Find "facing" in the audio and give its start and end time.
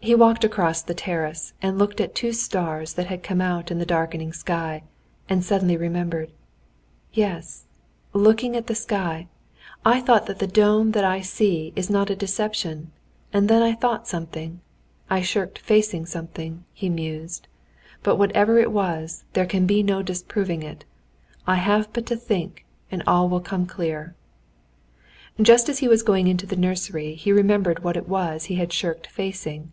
15.58-16.06, 29.08-29.72